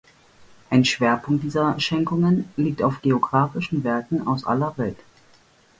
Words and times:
Ein 0.71 0.83
Schwerpunkt 0.83 1.43
dieser 1.43 1.79
Schenkungen 1.79 2.49
liegt 2.57 2.81
auf 2.81 3.03
geographischen 3.03 3.83
Werken 3.83 4.25
aus 4.25 4.45
aller 4.47 4.75
Welt. 4.79 4.97